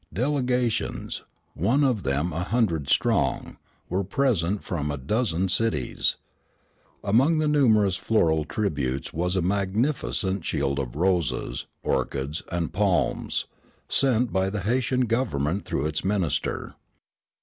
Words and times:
Delegations, 0.11 1.21
one 1.53 1.83
of 1.83 2.01
them 2.01 2.33
a 2.33 2.41
hundred 2.43 2.89
strong, 2.89 3.57
were 3.87 4.03
present 4.03 4.63
from 4.63 4.89
a 4.89 4.97
dozen 4.97 5.47
cities. 5.47 6.17
Among 7.03 7.37
the 7.37 7.47
numerous 7.47 7.97
floral 7.97 8.43
tributes 8.43 9.13
was 9.13 9.35
a 9.35 9.43
magnificent 9.43 10.43
shield 10.43 10.79
of 10.79 10.95
roses, 10.95 11.67
orchids, 11.83 12.41
and 12.51 12.73
palms, 12.73 13.45
sent 13.87 14.33
by 14.33 14.49
the 14.49 14.61
Haytian 14.61 15.01
government 15.01 15.65
through 15.65 15.85
its 15.85 16.03
minister. 16.03 16.73